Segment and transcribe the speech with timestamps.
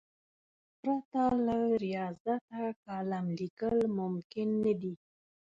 [0.81, 2.33] پرته له ریاضته
[2.85, 4.93] کالم لیکل ممکن نه دي.